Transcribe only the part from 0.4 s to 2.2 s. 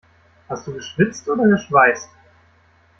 Hast du geschwitzt oder geschweißt?